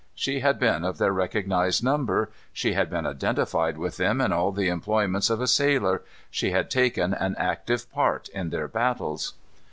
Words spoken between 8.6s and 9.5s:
battles.